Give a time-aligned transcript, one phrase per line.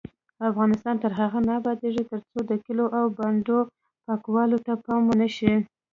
[0.49, 3.59] افغانستان تر هغو نه ابادیږي، ترڅو د کلیو او بانډو
[4.05, 5.53] پاکوالي ته پام ونشي.